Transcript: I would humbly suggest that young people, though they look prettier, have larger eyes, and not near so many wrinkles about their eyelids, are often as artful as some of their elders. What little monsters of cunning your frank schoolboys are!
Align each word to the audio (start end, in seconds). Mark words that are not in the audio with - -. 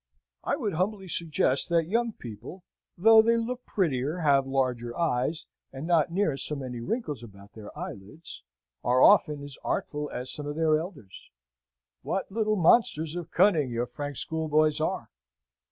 I 0.51 0.55
would 0.55 0.73
humbly 0.73 1.07
suggest 1.07 1.69
that 1.69 1.83
young 1.85 2.13
people, 2.13 2.63
though 2.97 3.21
they 3.21 3.37
look 3.37 3.67
prettier, 3.67 4.21
have 4.21 4.47
larger 4.47 4.97
eyes, 4.97 5.45
and 5.71 5.85
not 5.85 6.11
near 6.11 6.35
so 6.37 6.55
many 6.55 6.79
wrinkles 6.79 7.21
about 7.21 7.53
their 7.53 7.69
eyelids, 7.77 8.41
are 8.83 9.03
often 9.03 9.43
as 9.43 9.59
artful 9.63 10.09
as 10.09 10.31
some 10.31 10.47
of 10.47 10.55
their 10.55 10.79
elders. 10.79 11.29
What 12.01 12.31
little 12.31 12.55
monsters 12.55 13.15
of 13.15 13.29
cunning 13.29 13.69
your 13.69 13.85
frank 13.85 14.15
schoolboys 14.17 14.79
are! 14.81 15.11